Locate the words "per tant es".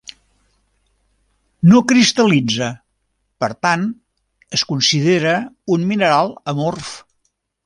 3.45-4.67